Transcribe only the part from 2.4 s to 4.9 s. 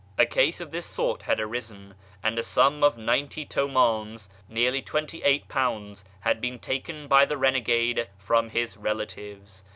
sum of ninety Mmdns (nearly